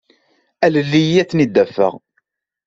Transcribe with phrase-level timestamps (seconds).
[0.65, 1.93] Alel-iyi ad ten-id-afeɣ.